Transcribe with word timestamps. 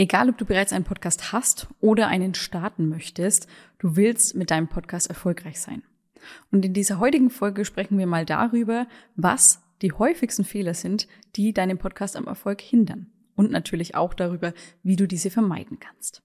Egal, 0.00 0.30
ob 0.30 0.38
du 0.38 0.46
bereits 0.46 0.72
einen 0.72 0.86
Podcast 0.86 1.30
hast 1.30 1.68
oder 1.82 2.08
einen 2.08 2.32
starten 2.32 2.88
möchtest, 2.88 3.46
du 3.78 3.96
willst 3.96 4.34
mit 4.34 4.50
deinem 4.50 4.66
Podcast 4.66 5.10
erfolgreich 5.10 5.60
sein. 5.60 5.82
Und 6.50 6.64
in 6.64 6.72
dieser 6.72 7.00
heutigen 7.00 7.28
Folge 7.28 7.66
sprechen 7.66 7.98
wir 7.98 8.06
mal 8.06 8.24
darüber, 8.24 8.86
was 9.14 9.60
die 9.82 9.92
häufigsten 9.92 10.44
Fehler 10.44 10.72
sind, 10.72 11.06
die 11.36 11.52
deinen 11.52 11.76
Podcast 11.76 12.16
am 12.16 12.28
Erfolg 12.28 12.62
hindern. 12.62 13.12
Und 13.34 13.50
natürlich 13.50 13.94
auch 13.94 14.14
darüber, 14.14 14.54
wie 14.82 14.96
du 14.96 15.06
diese 15.06 15.28
vermeiden 15.28 15.78
kannst. 15.80 16.22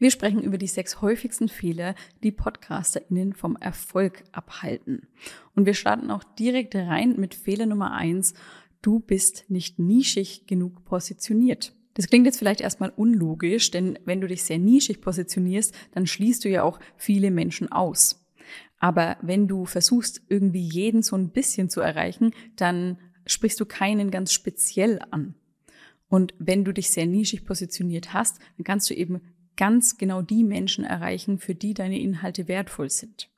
Wir 0.00 0.10
sprechen 0.10 0.42
über 0.42 0.56
die 0.56 0.66
sechs 0.66 1.02
häufigsten 1.02 1.48
Fehler, 1.48 1.94
die 2.22 2.32
PodcasterInnen 2.32 3.34
vom 3.34 3.56
Erfolg 3.56 4.24
abhalten. 4.32 5.06
Und 5.54 5.66
wir 5.66 5.74
starten 5.74 6.10
auch 6.10 6.24
direkt 6.24 6.74
rein 6.74 7.16
mit 7.18 7.34
Fehler 7.34 7.66
Nummer 7.66 7.92
eins. 7.92 8.32
Du 8.80 9.00
bist 9.00 9.44
nicht 9.48 9.78
nischig 9.78 10.46
genug 10.46 10.86
positioniert. 10.86 11.74
Das 11.92 12.08
klingt 12.08 12.24
jetzt 12.24 12.38
vielleicht 12.38 12.62
erstmal 12.62 12.88
unlogisch, 12.96 13.70
denn 13.70 13.98
wenn 14.06 14.22
du 14.22 14.26
dich 14.26 14.42
sehr 14.42 14.58
nischig 14.58 15.02
positionierst, 15.02 15.74
dann 15.92 16.06
schließt 16.06 16.46
du 16.46 16.48
ja 16.48 16.62
auch 16.62 16.80
viele 16.96 17.30
Menschen 17.30 17.70
aus. 17.70 18.26
Aber 18.78 19.18
wenn 19.20 19.48
du 19.48 19.66
versuchst, 19.66 20.22
irgendwie 20.30 20.66
jeden 20.66 21.02
so 21.02 21.14
ein 21.14 21.28
bisschen 21.28 21.68
zu 21.68 21.82
erreichen, 21.82 22.32
dann 22.56 22.96
sprichst 23.26 23.60
du 23.60 23.66
keinen 23.66 24.10
ganz 24.10 24.32
speziell 24.32 25.00
an. 25.10 25.34
Und 26.08 26.32
wenn 26.38 26.64
du 26.64 26.72
dich 26.72 26.90
sehr 26.90 27.04
nischig 27.04 27.44
positioniert 27.44 28.14
hast, 28.14 28.38
dann 28.56 28.64
kannst 28.64 28.88
du 28.88 28.94
eben 28.94 29.20
ganz 29.60 29.98
genau 29.98 30.22
die 30.22 30.42
Menschen 30.42 30.84
erreichen, 30.84 31.38
für 31.38 31.54
die 31.54 31.74
deine 31.74 32.00
Inhalte 32.00 32.48
wertvoll 32.48 32.88
sind. 32.88 33.28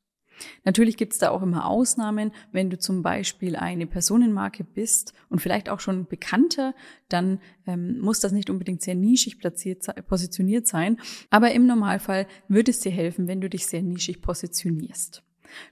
Natürlich 0.64 0.96
gibt 0.96 1.14
es 1.14 1.18
da 1.18 1.30
auch 1.30 1.42
immer 1.42 1.66
Ausnahmen. 1.66 2.30
Wenn 2.52 2.70
du 2.70 2.78
zum 2.78 3.02
Beispiel 3.02 3.56
eine 3.56 3.88
Personenmarke 3.88 4.62
bist 4.62 5.14
und 5.28 5.40
vielleicht 5.40 5.68
auch 5.68 5.80
schon 5.80 6.06
bekannter, 6.06 6.74
dann 7.08 7.40
ähm, 7.66 7.98
muss 7.98 8.20
das 8.20 8.30
nicht 8.30 8.50
unbedingt 8.50 8.82
sehr 8.82 8.94
nischig 8.94 9.40
platziert, 9.40 9.84
positioniert 10.06 10.68
sein. 10.68 10.98
Aber 11.30 11.50
im 11.52 11.66
Normalfall 11.66 12.28
wird 12.46 12.68
es 12.68 12.78
dir 12.78 12.92
helfen, 12.92 13.26
wenn 13.26 13.40
du 13.40 13.50
dich 13.50 13.66
sehr 13.66 13.82
nischig 13.82 14.22
positionierst. 14.22 15.24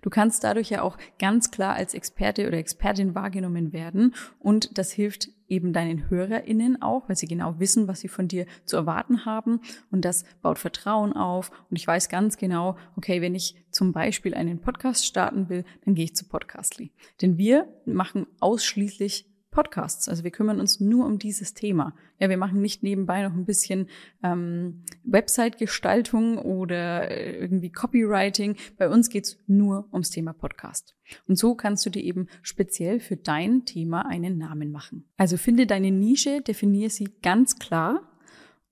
Du 0.03 0.11
kannst 0.11 0.43
dadurch 0.43 0.69
ja 0.69 0.83
auch 0.83 0.99
ganz 1.21 1.53
klar 1.53 1.75
als 1.75 1.95
Experte 1.95 2.49
oder 2.49 2.59
Expertin 2.59 3.15
wahrgenommen 3.15 3.73
werden 3.73 4.15
und 4.41 4.77
das 4.77 4.91
hilft 4.91 5.31
eben 5.51 5.73
deinen 5.73 6.09
HörerInnen 6.09 6.81
auch, 6.81 7.09
weil 7.09 7.17
sie 7.17 7.27
genau 7.27 7.59
wissen, 7.59 7.89
was 7.89 8.01
sie 8.01 8.09
von 8.09 8.29
dir 8.29 8.47
zu 8.65 8.77
erwarten 8.77 9.25
haben 9.25 9.61
und 9.91 10.05
das 10.05 10.25
baut 10.43 10.59
Vertrauen 10.59 11.13
auf 11.13 11.51
und 11.71 11.77
ich 11.77 11.87
weiß 11.87 12.09
ganz 12.09 12.37
genau, 12.37 12.77
okay, 12.97 13.21
wenn 13.21 13.35
ich 13.35 13.57
zum 13.71 13.93
Beispiel 13.93 14.35
einen 14.35 14.61
Podcast 14.61 15.05
starten 15.05 15.49
will, 15.49 15.65
dann 15.85 15.95
gehe 15.95 16.05
ich 16.05 16.17
zu 16.17 16.27
Podcastly. 16.27 16.91
Denn 17.21 17.39
wir 17.39 17.69
machen 17.85 18.27
ausschließlich 18.41 19.30
Podcasts. 19.51 20.09
Also 20.09 20.25
wir 20.25 20.31
kümmern 20.31 20.61
uns 20.61 20.81
nur 20.81 21.07
um 21.07 21.19
dieses 21.19 21.55
Thema. 21.55 21.95
Ja, 22.19 22.29
wir 22.29 22.37
machen 22.37 22.61
nicht 22.61 22.83
nebenbei 22.83 23.23
noch 23.23 23.35
ein 23.35 23.45
bisschen 23.45 23.89
ähm, 24.23 24.85
Website-Gestaltung 25.05 26.39
oder 26.39 27.11
äh, 27.11 27.37
irgendwie 27.37 27.71
Copywriting. 27.71 28.57
Bei 28.79 28.89
uns 28.89 29.09
geht's 29.09 29.39
nur 29.47 29.89
ums 29.93 30.11
Thema 30.11 30.33
Podcast. 30.33 30.97
Und 31.27 31.37
so 31.37 31.55
kannst 31.55 31.85
du 31.87 31.91
dir 31.91 32.03
eben 32.03 32.29
speziell 32.43 33.01
für 33.01 33.17
dein 33.17 33.65
Thema 33.65 34.07
einen 34.07 34.39
Namen 34.39 34.71
machen. 34.71 35.05
Also 35.17 35.37
finde 35.37 35.67
deine 35.67 35.91
Nische, 35.91 36.41
definiere 36.41 36.91
sie 36.91 37.09
ganz 37.23 37.59
klar 37.59 38.10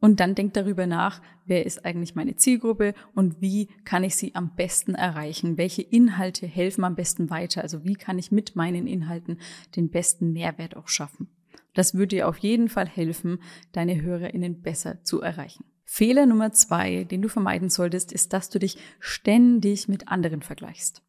und 0.00 0.20
dann 0.20 0.34
denk 0.34 0.54
darüber 0.54 0.86
nach, 0.86 1.20
wer 1.44 1.66
ist 1.66 1.84
eigentlich 1.84 2.14
meine 2.14 2.36
Zielgruppe 2.36 2.94
und 3.14 3.40
wie 3.40 3.68
kann 3.84 4.04
ich 4.04 4.16
sie 4.16 4.34
am 4.34 4.54
besten 4.54 4.94
erreichen? 4.94 5.58
Welche 5.58 5.82
Inhalte 5.82 6.46
helfen 6.46 6.84
am 6.84 6.94
besten 6.94 7.30
weiter? 7.30 7.62
Also 7.62 7.84
wie 7.84 7.94
kann 7.94 8.18
ich 8.18 8.30
mit 8.30 8.56
meinen 8.56 8.86
Inhalten 8.86 9.38
den 9.76 9.90
besten 9.90 10.32
Mehrwert 10.32 10.76
auch 10.76 10.88
schaffen? 10.88 11.28
Das 11.74 11.94
würde 11.94 12.16
dir 12.16 12.28
auf 12.28 12.38
jeden 12.38 12.68
Fall 12.68 12.88
helfen, 12.88 13.40
deine 13.72 14.00
HörerInnen 14.00 14.62
besser 14.62 15.02
zu 15.04 15.20
erreichen. 15.20 15.64
Fehler 15.84 16.26
Nummer 16.26 16.52
zwei, 16.52 17.04
den 17.04 17.22
du 17.22 17.28
vermeiden 17.28 17.70
solltest, 17.70 18.12
ist, 18.12 18.32
dass 18.32 18.50
du 18.50 18.58
dich 18.58 18.78
ständig 19.00 19.88
mit 19.88 20.08
anderen 20.08 20.42
vergleichst. 20.42 21.02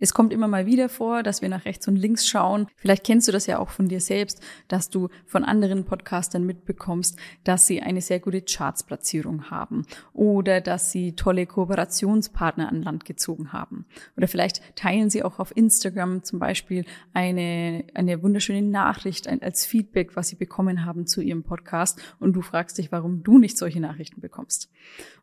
Es 0.00 0.12
kommt 0.12 0.32
immer 0.32 0.48
mal 0.48 0.66
wieder 0.66 0.88
vor, 0.88 1.22
dass 1.22 1.40
wir 1.40 1.48
nach 1.48 1.66
rechts 1.66 1.86
und 1.86 1.94
links 1.94 2.26
schauen. 2.26 2.66
Vielleicht 2.76 3.04
kennst 3.04 3.28
du 3.28 3.32
das 3.32 3.46
ja 3.46 3.60
auch 3.60 3.70
von 3.70 3.88
dir 3.88 4.00
selbst, 4.00 4.42
dass 4.66 4.90
du 4.90 5.08
von 5.24 5.44
anderen 5.44 5.84
Podcastern 5.84 6.44
mitbekommst, 6.44 7.16
dass 7.44 7.66
sie 7.66 7.80
eine 7.80 8.00
sehr 8.00 8.18
gute 8.18 8.42
Chartsplatzierung 8.42 9.50
haben 9.50 9.86
oder 10.12 10.60
dass 10.60 10.90
sie 10.90 11.12
tolle 11.12 11.46
Kooperationspartner 11.46 12.68
an 12.68 12.82
Land 12.82 13.04
gezogen 13.04 13.52
haben. 13.52 13.86
Oder 14.16 14.26
vielleicht 14.26 14.62
teilen 14.74 15.10
sie 15.10 15.22
auch 15.22 15.38
auf 15.38 15.56
Instagram 15.56 16.24
zum 16.24 16.40
Beispiel 16.40 16.84
eine, 17.12 17.84
eine 17.94 18.20
wunderschöne 18.20 18.62
Nachricht 18.62 19.28
als 19.28 19.64
Feedback, 19.64 20.16
was 20.16 20.28
sie 20.28 20.36
bekommen 20.36 20.84
haben 20.84 21.06
zu 21.06 21.20
ihrem 21.20 21.44
Podcast 21.44 22.00
und 22.18 22.32
du 22.32 22.42
fragst 22.42 22.78
dich, 22.78 22.90
warum 22.90 23.22
du 23.22 23.38
nicht 23.38 23.56
solche 23.56 23.80
Nachrichten 23.80 24.20
bekommst. 24.20 24.70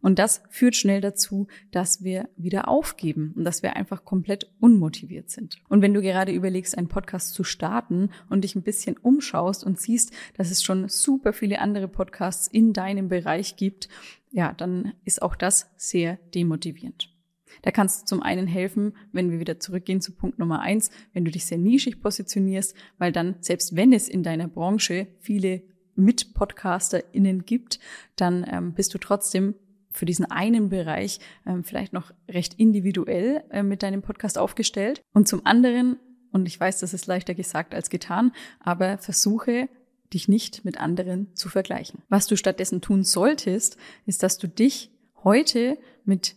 Und 0.02 0.18
das 0.18 0.44
führt 0.50 0.78
schnell 0.78 1.02
dazu, 1.02 1.48
dass 1.72 2.03
wir 2.03 2.30
wieder 2.38 2.70
aufgeben 2.70 3.34
und 3.36 3.44
dass 3.44 3.64
wir 3.64 3.76
einfach 3.76 4.06
komplett 4.06 4.50
unmotiviert 4.62 5.30
sind. 5.30 5.58
Und 5.68 5.82
wenn 5.82 5.94
du 5.94 6.02
gerade 6.02 6.32
überlegst, 6.32 6.78
einen 6.78 6.88
Podcast 6.88 7.34
zu 7.34 7.44
starten 7.44 8.10
und 8.30 8.44
dich 8.44 8.56
ein 8.56 8.64
bisschen 8.64 8.96
umschaust 8.98 9.64
und 9.64 9.80
siehst, 9.80 10.14
dass 10.38 10.52
es 10.52 10.64
schon 10.64 10.88
super 10.88 11.34
viele 11.34 11.60
andere 11.60 11.88
Podcasts 11.88 12.48
in 12.48 12.72
deinem 12.72 13.10
Bereich 13.10 13.58
gibt, 13.58 13.90
ja, 14.32 14.54
dann 14.54 14.94
ist 15.04 15.22
auch 15.22 15.36
das 15.36 15.72
sehr 15.76 16.18
demotivierend. 16.34 17.10
Da 17.64 17.72
kannst 17.72 18.04
du 18.04 18.06
zum 18.06 18.22
einen 18.22 18.48
helfen, 18.48 18.94
wenn 19.12 19.32
wir 19.32 19.40
wieder 19.40 19.60
zurückgehen 19.60 20.00
zu 20.00 20.14
Punkt 20.14 20.40
Nummer 20.40 20.62
eins, 20.62 20.90
wenn 21.14 21.26
du 21.26 21.32
dich 21.32 21.46
sehr 21.46 21.58
nischig 21.58 22.02
positionierst, 22.02 22.76
weil 22.98 23.12
dann, 23.12 23.36
selbst 23.42 23.76
wenn 23.76 23.92
es 23.92 24.08
in 24.08 24.24
deiner 24.24 24.48
Branche 24.48 25.08
viele 25.20 25.64
Mit-PodcasterInnen 25.96 27.46
gibt, 27.46 27.80
dann 28.16 28.46
ähm, 28.50 28.74
bist 28.74 28.94
du 28.94 28.98
trotzdem 28.98 29.56
für 29.91 30.06
diesen 30.06 30.25
einen 30.25 30.69
Bereich 30.69 31.19
ähm, 31.46 31.63
vielleicht 31.63 31.94
noch 31.94 32.12
recht 32.28 32.56
individuell 32.56 33.44
äh, 33.50 33.63
mit 33.63 33.84
deinem 33.84 34.02
Podcast 34.02 34.38
aufgestellt. 34.38 35.02
Und 35.13 35.28
zum 35.28 35.46
anderen, 35.46 35.97
und 36.31 36.47
ich 36.47 36.59
weiß, 36.59 36.79
das 36.79 36.94
ist 36.94 37.07
leichter 37.07 37.34
gesagt 37.34 37.74
als 37.74 37.90
getan, 37.90 38.31
aber 38.59 38.97
versuche 38.97 39.69
dich 40.13 40.28
nicht 40.28 40.66
mit 40.66 40.79
anderen 40.79 41.34
zu 41.35 41.50
vergleichen. 41.50 42.02
Was 42.09 42.28
du 42.28 42.35
stattdessen 42.35 42.81
tun 42.81 43.03
solltest, 43.03 43.78
ist, 44.06 44.24
dass 44.24 44.38
du 44.38 44.47
dich 44.47 44.91
heute 45.24 45.78
mit 46.03 46.35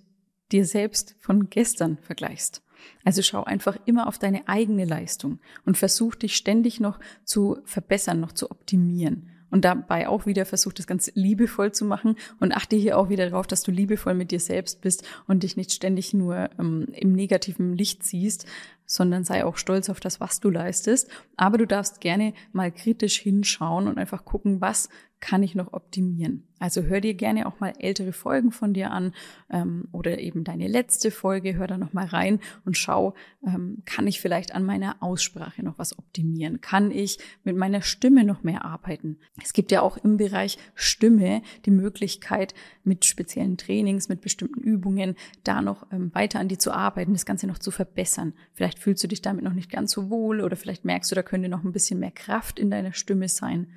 dir 0.52 0.64
selbst 0.64 1.16
von 1.18 1.50
gestern 1.50 1.98
vergleichst. 1.98 2.62
Also 3.02 3.22
schau 3.22 3.44
einfach 3.44 3.78
immer 3.86 4.06
auf 4.06 4.18
deine 4.18 4.46
eigene 4.46 4.84
Leistung 4.84 5.40
und 5.64 5.78
versuch 5.78 6.14
dich 6.14 6.36
ständig 6.36 6.80
noch 6.80 7.00
zu 7.24 7.58
verbessern, 7.64 8.20
noch 8.20 8.32
zu 8.32 8.50
optimieren 8.50 9.33
und 9.54 9.64
dabei 9.64 10.08
auch 10.08 10.26
wieder 10.26 10.46
versuch 10.46 10.72
das 10.72 10.88
ganz 10.88 11.12
liebevoll 11.14 11.70
zu 11.70 11.84
machen 11.84 12.16
und 12.40 12.50
achte 12.50 12.74
hier 12.74 12.98
auch 12.98 13.08
wieder 13.08 13.30
darauf, 13.30 13.46
dass 13.46 13.62
du 13.62 13.70
liebevoll 13.70 14.14
mit 14.14 14.32
dir 14.32 14.40
selbst 14.40 14.80
bist 14.80 15.04
und 15.28 15.44
dich 15.44 15.56
nicht 15.56 15.70
ständig 15.70 16.12
nur 16.12 16.50
ähm, 16.58 16.88
im 16.90 17.12
negativen 17.12 17.72
Licht 17.72 18.02
siehst, 18.02 18.46
sondern 18.84 19.22
sei 19.22 19.44
auch 19.44 19.56
stolz 19.56 19.88
auf 19.90 20.00
das, 20.00 20.18
was 20.18 20.40
du 20.40 20.50
leistest. 20.50 21.08
Aber 21.36 21.56
du 21.56 21.68
darfst 21.68 22.00
gerne 22.00 22.34
mal 22.52 22.72
kritisch 22.72 23.20
hinschauen 23.20 23.86
und 23.86 23.96
einfach 23.96 24.24
gucken, 24.24 24.60
was 24.60 24.88
kann 25.20 25.44
ich 25.44 25.54
noch 25.54 25.72
optimieren. 25.72 26.48
Also 26.60 26.82
hör 26.82 27.00
dir 27.00 27.14
gerne 27.14 27.46
auch 27.46 27.60
mal 27.60 27.72
ältere 27.78 28.12
Folgen 28.12 28.52
von 28.52 28.72
dir 28.74 28.90
an 28.90 29.12
ähm, 29.50 29.88
oder 29.92 30.18
eben 30.18 30.44
deine 30.44 30.68
letzte 30.68 31.10
Folge, 31.10 31.56
hör 31.56 31.66
da 31.66 31.76
noch 31.76 31.92
mal 31.92 32.06
rein 32.06 32.40
und 32.64 32.78
schau, 32.78 33.14
ähm, 33.46 33.82
kann 33.84 34.06
ich 34.06 34.20
vielleicht 34.20 34.54
an 34.54 34.64
meiner 34.64 34.96
Aussprache 35.00 35.62
noch 35.62 35.78
was 35.78 35.98
optimieren? 35.98 36.60
Kann 36.60 36.90
ich 36.90 37.18
mit 37.42 37.56
meiner 37.56 37.82
Stimme 37.82 38.24
noch 38.24 38.42
mehr 38.42 38.64
arbeiten? 38.64 39.18
Es 39.42 39.52
gibt 39.52 39.72
ja 39.72 39.82
auch 39.82 39.96
im 39.96 40.16
Bereich 40.16 40.58
Stimme 40.74 41.42
die 41.66 41.70
Möglichkeit, 41.70 42.54
mit 42.84 43.04
speziellen 43.04 43.56
Trainings, 43.56 44.08
mit 44.08 44.20
bestimmten 44.20 44.60
Übungen 44.60 45.16
da 45.42 45.62
noch 45.62 45.86
ähm, 45.90 46.14
weiter 46.14 46.38
an 46.38 46.48
die 46.48 46.58
zu 46.58 46.72
arbeiten, 46.72 47.14
das 47.14 47.26
Ganze 47.26 47.46
noch 47.46 47.58
zu 47.58 47.70
verbessern. 47.70 48.34
Vielleicht 48.52 48.78
fühlst 48.78 49.02
du 49.02 49.08
dich 49.08 49.22
damit 49.22 49.44
noch 49.44 49.54
nicht 49.54 49.70
ganz 49.70 49.92
so 49.92 50.10
wohl 50.10 50.40
oder 50.40 50.56
vielleicht 50.56 50.84
merkst 50.84 51.10
du, 51.10 51.14
da 51.14 51.22
könnte 51.22 51.48
noch 51.48 51.64
ein 51.64 51.72
bisschen 51.72 51.98
mehr 51.98 52.10
Kraft 52.10 52.58
in 52.58 52.70
deiner 52.70 52.92
Stimme 52.92 53.28
sein. 53.28 53.68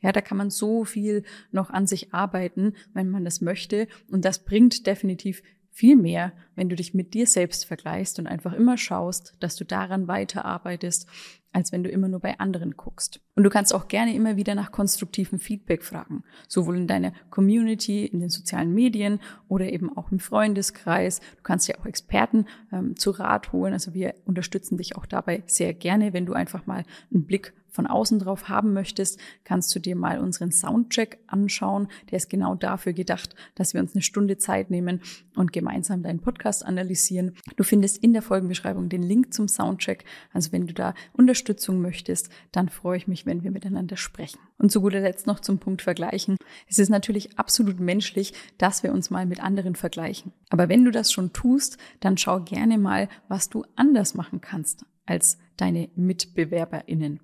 Ja, 0.00 0.12
da 0.12 0.20
kann 0.20 0.36
man 0.36 0.50
so 0.50 0.84
viel 0.84 1.24
noch 1.52 1.70
an 1.70 1.86
sich 1.86 2.12
arbeiten, 2.12 2.25
wenn 2.32 3.10
man 3.10 3.24
das 3.24 3.40
möchte. 3.40 3.88
Und 4.10 4.24
das 4.24 4.44
bringt 4.44 4.86
definitiv 4.86 5.42
viel 5.76 5.96
mehr, 5.96 6.32
wenn 6.54 6.70
du 6.70 6.74
dich 6.74 6.94
mit 6.94 7.12
dir 7.12 7.26
selbst 7.26 7.66
vergleichst 7.66 8.18
und 8.18 8.26
einfach 8.26 8.54
immer 8.54 8.78
schaust, 8.78 9.34
dass 9.40 9.56
du 9.56 9.64
daran 9.66 10.08
weiterarbeitest, 10.08 11.06
als 11.52 11.70
wenn 11.70 11.84
du 11.84 11.90
immer 11.90 12.08
nur 12.08 12.20
bei 12.20 12.38
anderen 12.38 12.78
guckst. 12.78 13.20
Und 13.34 13.44
du 13.44 13.50
kannst 13.50 13.74
auch 13.74 13.86
gerne 13.86 14.14
immer 14.14 14.36
wieder 14.36 14.54
nach 14.54 14.72
konstruktivem 14.72 15.38
Feedback 15.38 15.82
fragen, 15.82 16.24
sowohl 16.48 16.78
in 16.78 16.86
deiner 16.86 17.12
Community, 17.28 18.06
in 18.06 18.20
den 18.20 18.30
sozialen 18.30 18.72
Medien 18.72 19.20
oder 19.48 19.70
eben 19.70 19.94
auch 19.94 20.10
im 20.10 20.18
Freundeskreis. 20.18 21.20
Du 21.20 21.42
kannst 21.42 21.68
ja 21.68 21.76
auch 21.78 21.84
Experten 21.84 22.46
ähm, 22.72 22.96
zu 22.96 23.10
Rat 23.10 23.52
holen. 23.52 23.74
Also 23.74 23.92
wir 23.92 24.14
unterstützen 24.24 24.78
dich 24.78 24.96
auch 24.96 25.04
dabei 25.04 25.42
sehr 25.46 25.74
gerne, 25.74 26.14
wenn 26.14 26.24
du 26.24 26.32
einfach 26.32 26.66
mal 26.66 26.84
einen 27.12 27.26
Blick 27.26 27.52
von 27.76 27.86
außen 27.86 28.18
drauf 28.18 28.48
haben 28.48 28.72
möchtest, 28.72 29.20
kannst 29.44 29.74
du 29.74 29.78
dir 29.78 29.94
mal 29.94 30.18
unseren 30.18 30.50
Soundcheck 30.50 31.20
anschauen. 31.28 31.88
Der 32.10 32.16
ist 32.16 32.28
genau 32.28 32.56
dafür 32.56 32.92
gedacht, 32.92 33.36
dass 33.54 33.74
wir 33.74 33.80
uns 33.80 33.94
eine 33.94 34.02
Stunde 34.02 34.38
Zeit 34.38 34.70
nehmen 34.70 35.00
und 35.36 35.52
gemeinsam 35.52 36.02
deinen 36.02 36.20
Podcast 36.20 36.64
analysieren. 36.64 37.36
Du 37.56 37.62
findest 37.62 37.98
in 37.98 38.12
der 38.12 38.22
Folgenbeschreibung 38.22 38.88
den 38.88 39.02
Link 39.02 39.32
zum 39.32 39.46
Soundcheck. 39.46 40.04
Also 40.32 40.50
wenn 40.50 40.66
du 40.66 40.74
da 40.74 40.94
Unterstützung 41.12 41.80
möchtest, 41.80 42.30
dann 42.50 42.68
freue 42.68 42.96
ich 42.96 43.06
mich, 43.06 43.26
wenn 43.26 43.44
wir 43.44 43.52
miteinander 43.52 43.96
sprechen. 43.96 44.40
Und 44.58 44.72
zu 44.72 44.80
guter 44.80 45.00
Letzt 45.00 45.26
noch 45.26 45.40
zum 45.40 45.58
Punkt 45.58 45.82
Vergleichen. 45.82 46.36
Es 46.68 46.78
ist 46.78 46.88
natürlich 46.88 47.38
absolut 47.38 47.78
menschlich, 47.78 48.32
dass 48.58 48.82
wir 48.82 48.92
uns 48.92 49.10
mal 49.10 49.26
mit 49.26 49.42
anderen 49.42 49.76
vergleichen. 49.76 50.32
Aber 50.48 50.68
wenn 50.68 50.84
du 50.84 50.90
das 50.90 51.12
schon 51.12 51.32
tust, 51.32 51.76
dann 52.00 52.16
schau 52.16 52.40
gerne 52.40 52.78
mal, 52.78 53.08
was 53.28 53.50
du 53.50 53.64
anders 53.76 54.14
machen 54.14 54.40
kannst 54.40 54.86
als 55.04 55.38
deine 55.56 55.88
MitbewerberInnen. 55.96 57.20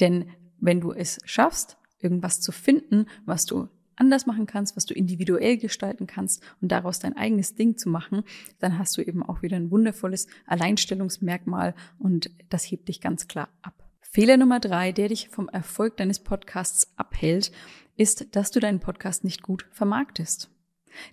Denn 0.00 0.30
wenn 0.58 0.80
du 0.80 0.92
es 0.92 1.18
schaffst, 1.24 1.76
irgendwas 2.00 2.40
zu 2.40 2.52
finden, 2.52 3.06
was 3.24 3.46
du 3.46 3.68
anders 3.96 4.26
machen 4.26 4.46
kannst, 4.46 4.76
was 4.76 4.86
du 4.86 4.94
individuell 4.94 5.56
gestalten 5.56 6.06
kannst 6.06 6.42
und 6.60 6.70
daraus 6.70 6.98
dein 6.98 7.16
eigenes 7.16 7.54
Ding 7.54 7.76
zu 7.76 7.88
machen, 7.88 8.22
dann 8.58 8.78
hast 8.78 8.96
du 8.96 9.02
eben 9.02 9.22
auch 9.22 9.42
wieder 9.42 9.56
ein 9.56 9.70
wundervolles 9.70 10.26
Alleinstellungsmerkmal 10.46 11.74
und 11.98 12.30
das 12.48 12.64
hebt 12.64 12.88
dich 12.88 13.00
ganz 13.00 13.26
klar 13.26 13.48
ab. 13.62 13.82
Fehler 14.00 14.36
Nummer 14.36 14.60
drei, 14.60 14.92
der 14.92 15.08
dich 15.08 15.28
vom 15.28 15.48
Erfolg 15.48 15.96
deines 15.96 16.20
Podcasts 16.20 16.92
abhält, 16.96 17.52
ist, 17.96 18.34
dass 18.36 18.50
du 18.50 18.60
deinen 18.60 18.80
Podcast 18.80 19.24
nicht 19.24 19.42
gut 19.42 19.66
vermarktest. 19.72 20.50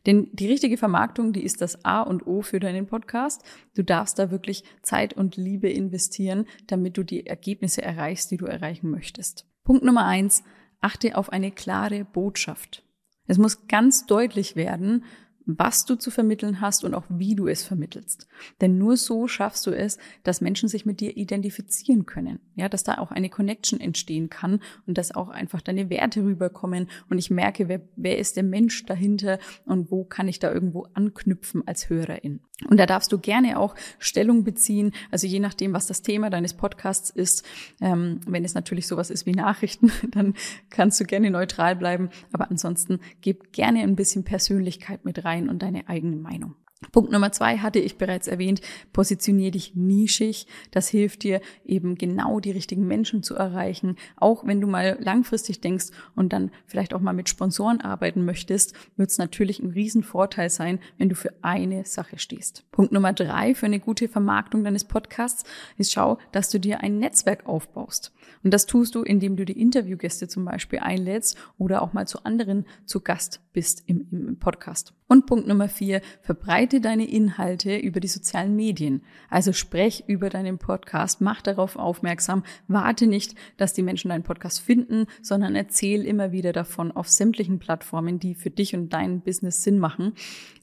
Denn 0.06 0.28
die 0.32 0.48
richtige 0.48 0.78
Vermarktung, 0.78 1.34
die 1.34 1.44
ist 1.44 1.62
das 1.62 1.84
A 1.86 2.02
und 2.02 2.26
O 2.28 2.42
für 2.42 2.60
deinen 2.60 2.88
Podcast. 2.88 3.44
Du 3.76 3.84
darfst 3.84 4.20
da 4.20 4.32
wirklich 4.32 4.64
Zeit 4.82 5.14
und 5.14 5.36
Liebe 5.36 5.70
investieren, 5.70 6.46
damit 6.68 6.98
du 6.98 7.04
die 7.04 7.26
Ergebnisse 7.26 7.82
erreichst, 7.82 8.32
die 8.32 8.38
du 8.38 8.46
erreichen 8.46 8.90
möchtest. 8.90 9.46
Punkt 9.64 9.84
Nummer 9.84 10.06
eins, 10.06 10.44
achte 10.82 11.18
auf 11.18 11.32
eine 11.32 11.52
klare 11.52 12.06
Botschaft. 12.06 12.84
Es 13.26 13.38
muss 13.38 13.68
ganz 13.68 14.06
deutlich 14.06 14.56
werden, 14.56 15.06
was 15.46 15.86
du 15.86 15.96
zu 15.96 16.12
vermitteln 16.12 16.62
hast 16.62 16.84
und 16.84 16.94
auch 16.94 17.06
wie 17.10 17.36
du 17.36 17.48
es 17.48 17.64
vermittelst. 17.64 18.28
Denn 18.62 18.78
nur 18.78 18.98
so 18.98 19.28
schaffst 19.28 19.66
du 19.68 19.72
es, 19.72 19.98
dass 20.24 20.42
Menschen 20.42 20.70
sich 20.70 20.86
mit 20.86 21.00
dir 21.00 21.18
identifizieren 21.18 22.06
können. 22.06 22.40
Ja, 22.56 22.70
dass 22.70 22.84
da 22.84 22.98
auch 22.98 23.12
eine 23.12 23.30
Connection 23.30 23.80
entstehen 23.80 24.30
kann 24.30 24.62
und 24.88 24.98
dass 24.98 25.14
auch 25.14 25.30
einfach 25.30 25.62
deine 25.62 25.90
Werte 25.90 26.24
rüberkommen 26.24 26.90
und 27.10 27.18
ich 27.18 27.30
merke, 27.30 27.68
wer, 27.68 27.82
wer 27.96 28.18
ist 28.18 28.38
der 28.38 28.44
Mensch 28.44 28.86
dahinter 28.86 29.40
und 29.66 29.92
wo 29.92 30.04
kann 30.04 30.28
ich 30.28 30.40
da 30.40 30.52
irgendwo 30.52 30.88
anknüpfen 30.94 31.68
als 31.68 31.90
Hörerin. 31.90 32.42
Und 32.70 32.78
da 32.80 32.86
darfst 32.86 33.12
du 33.12 33.18
gerne 33.18 33.60
auch 33.60 33.76
Stellung 34.00 34.44
beziehen, 34.44 34.94
also 35.12 35.28
je 35.28 35.40
nachdem, 35.40 35.74
was 35.74 35.88
das 35.88 36.02
Thema 36.02 36.30
deines 36.30 36.54
Podcasts 36.54 37.10
ist. 37.10 37.44
Ähm, 37.82 38.22
wenn 38.28 38.46
es 38.46 38.54
natürlich 38.54 38.88
sowas 38.88 39.10
ist 39.10 39.26
wie 39.26 39.34
Nachrichten, 39.34 39.92
dann 40.12 40.36
kannst 40.70 41.00
du 41.00 41.06
gerne 41.06 41.32
neutral 41.32 41.76
bleiben. 41.76 42.10
Aber 42.32 42.50
ansonsten 42.50 43.00
gib 43.22 43.54
gerne 43.54 43.82
ein 43.82 43.96
bisschen 43.96 44.24
Persönlichkeit 44.24 45.04
mit 45.04 45.26
rein 45.26 45.50
und 45.50 45.62
deine 45.64 45.90
eigene 45.90 46.16
Meinung. 46.16 46.56
Punkt 46.92 47.12
Nummer 47.12 47.32
zwei 47.32 47.58
hatte 47.58 47.80
ich 47.80 47.98
bereits 47.98 48.28
erwähnt, 48.28 48.62
positionier 48.92 49.52
dich 49.52 49.76
nischig. 49.76 50.48
Das 50.72 50.88
hilft 50.88 51.24
dir 51.24 51.42
eben 51.66 51.96
genau 51.96 52.40
die 52.40 52.52
richtigen 52.52 52.88
Menschen 52.88 53.24
zu 53.24 53.36
erreichen. 53.36 53.96
Auch 54.18 54.46
wenn 54.46 54.62
du 54.62 54.68
mal 54.68 54.98
langfristig 55.00 55.62
denkst 55.62 55.88
und 56.16 56.34
dann 56.34 56.52
vielleicht 56.66 56.94
auch 56.94 57.00
mal 57.00 57.14
mit 57.14 57.30
Sponsoren 57.30 57.82
arbeiten 57.82 58.26
möchtest, 58.26 58.74
wird 58.98 59.10
es 59.10 59.18
natürlich 59.18 59.60
ein 59.60 59.72
Riesenvorteil 59.72 60.50
sein, 60.50 60.80
wenn 60.98 61.10
du 61.10 61.16
für 61.16 61.34
eine 61.42 61.86
Sache 61.86 62.18
stehst. 62.18 62.70
Punkt 62.72 62.92
Nummer 62.92 63.14
drei 63.14 63.56
für 63.56 63.66
eine 63.66 63.80
gute 63.80 64.08
Vermarktung 64.08 64.64
deines 64.64 64.86
Podcasts 64.86 65.44
ist 65.78 65.92
schau, 65.92 66.18
dass 66.32 66.50
du 66.50 66.60
dir 66.60 66.82
ein 66.82 67.00
Netzwerk 67.00 67.46
aufbaust. 67.46 68.14
Und 68.44 68.54
das 68.54 68.66
tust 68.66 68.96
du, 68.96 69.04
indem 69.04 69.36
du 69.36 69.46
die 69.46 69.60
Interviewgäste 69.60 70.28
zum 70.28 70.46
Beispiel 70.46 70.80
einlädst 70.80 71.38
oder 71.58 71.82
auch 71.82 71.94
mal 71.94 72.08
zu 72.08 72.24
anderen 72.24 72.66
zu 72.86 73.02
Gast 73.02 73.42
bist 73.54 73.84
im, 73.88 74.08
im 74.12 74.40
Podcast. 74.40 74.94
Und 75.08 75.26
Punkt 75.26 75.48
Nummer 75.48 75.70
vier, 75.70 76.02
verbreite 76.22 76.73
deine 76.82 77.08
Inhalte 77.10 77.78
über 77.78 78.00
die 78.00 78.08
sozialen 78.08 78.56
Medien. 78.56 79.04
Also 79.30 79.54
sprech 79.54 80.04
über 80.08 80.30
deinen 80.30 80.58
Podcast, 80.58 81.22
mach 81.22 81.42
darauf 81.42 81.76
aufmerksam, 81.76 82.44
warte 82.68 83.08
nicht, 83.08 83.36
dass 83.58 83.74
die 83.74 83.84
Menschen 83.84 84.10
deinen 84.10 84.24
Podcast 84.24 84.60
finden, 84.60 85.06
sondern 85.22 85.56
erzähl 85.56 86.06
immer 86.06 86.32
wieder 86.32 86.54
davon 86.54 86.92
auf 86.92 87.10
sämtlichen 87.10 87.60
Plattformen, 87.60 88.20
die 88.20 88.36
für 88.36 88.50
dich 88.50 88.76
und 88.76 88.94
dein 88.94 89.22
Business 89.22 89.64
Sinn 89.64 89.80
machen. 89.80 90.14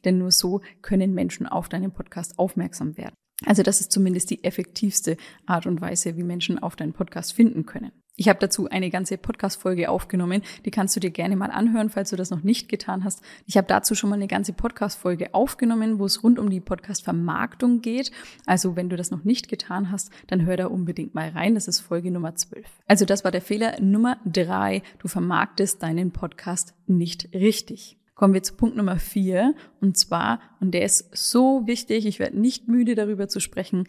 Denn 0.04 0.18
nur 0.18 0.30
so 0.30 0.60
können 0.82 1.14
Menschen 1.14 1.46
auf 1.46 1.68
deinen 1.68 1.92
Podcast 1.92 2.38
aufmerksam 2.38 2.96
werden. 2.96 3.14
Also 3.46 3.62
das 3.62 3.80
ist 3.80 3.90
zumindest 3.90 4.30
die 4.30 4.44
effektivste 4.44 5.16
Art 5.46 5.66
und 5.66 5.80
Weise, 5.80 6.16
wie 6.16 6.22
Menschen 6.22 6.58
auf 6.58 6.76
deinen 6.76 6.92
Podcast 6.92 7.32
finden 7.32 7.64
können. 7.64 7.90
Ich 8.20 8.28
habe 8.28 8.38
dazu 8.38 8.69
eine 8.69 8.90
ganze 8.90 9.17
Podcast-Folge 9.17 9.88
aufgenommen. 9.88 10.43
Die 10.67 10.70
kannst 10.70 10.94
du 10.94 11.00
dir 11.00 11.11
gerne 11.11 11.37
mal 11.37 11.50
anhören, 11.50 11.88
falls 11.88 12.11
du 12.11 12.17
das 12.17 12.28
noch 12.28 12.43
nicht 12.43 12.69
getan 12.69 13.02
hast. 13.02 13.22
Ich 13.46 13.56
habe 13.56 13.67
dazu 13.67 13.94
schon 13.94 14.11
mal 14.11 14.17
eine 14.17 14.26
ganze 14.26 14.52
Podcast-Folge 14.52 15.32
aufgenommen, 15.32 15.99
wo 15.99 16.05
es 16.05 16.22
rund 16.22 16.38
um 16.38 16.50
die 16.50 16.61
Podcast-Vermarktung 16.61 17.81
geht. 17.81 18.12
Also 18.44 18.76
wenn 18.76 18.90
du 18.90 18.96
das 18.96 19.11
noch 19.11 19.25
nicht 19.25 19.49
getan 19.49 19.90
hast, 19.90 20.11
dann 20.26 20.44
hör 20.44 20.58
da 20.58 20.67
unbedingt 20.67 21.14
mal 21.14 21.31
rein. 21.31 21.55
Das 21.55 21.67
ist 21.67 21.81
Folge 21.81 22.11
Nummer 22.11 22.34
12. 22.34 22.67
Also 22.87 23.06
das 23.06 23.25
war 23.25 23.31
der 23.31 23.40
Fehler 23.40 23.81
Nummer 23.81 24.19
drei. 24.26 24.82
Du 24.99 25.08
vermarktest 25.08 25.82
deinen 25.82 26.11
Podcast 26.11 26.75
nicht 26.87 27.31
richtig 27.32 27.96
kommen 28.20 28.34
wir 28.34 28.43
zu 28.43 28.52
Punkt 28.52 28.76
Nummer 28.76 28.99
vier. 28.99 29.55
Und 29.81 29.96
zwar, 29.96 30.40
und 30.61 30.72
der 30.72 30.82
ist 30.82 31.08
so 31.17 31.67
wichtig, 31.67 32.05
ich 32.05 32.19
werde 32.19 32.38
nicht 32.38 32.69
müde 32.69 32.94
darüber 32.94 33.28
zu 33.28 33.40
sprechen, 33.40 33.88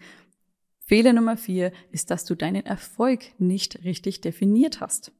Fehler 0.92 1.14
Nummer 1.14 1.38
vier 1.38 1.72
ist, 1.90 2.10
dass 2.10 2.26
du 2.26 2.34
deinen 2.34 2.66
Erfolg 2.66 3.20
nicht 3.38 3.82
richtig 3.82 4.20
definiert 4.20 4.82
hast. 4.82 5.10